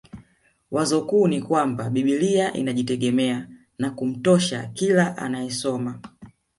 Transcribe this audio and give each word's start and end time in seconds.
Wazo 0.71 1.01
kuu 1.05 1.27
ni 1.27 1.41
kwamba 1.41 1.89
biblia 1.89 2.53
inajitegemea 2.53 3.47
na 3.79 3.91
kumtosha 3.91 4.67
kila 4.73 5.17
anayesoma 5.17 5.99